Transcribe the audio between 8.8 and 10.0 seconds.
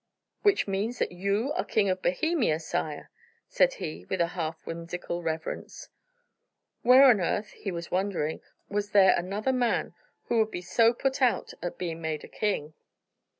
there another man